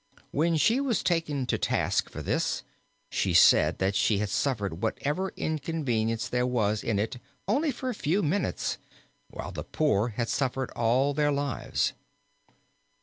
[0.31, 2.63] When she was taken to task for this,
[3.11, 7.93] she said that she had suffered whatever inconvenience there was in it only for a
[7.93, 8.79] few minutes
[9.29, 11.93] while the poor had suffered all their lives.